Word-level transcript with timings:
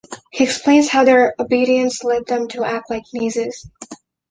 He 0.31 0.43
explains 0.43 0.89
how 0.89 1.03
their 1.03 1.35
obedience 1.37 2.03
led 2.03 2.25
them 2.25 2.47
to 2.47 2.63
act 2.65 2.89
like 2.89 3.03
Nazis. 3.13 3.67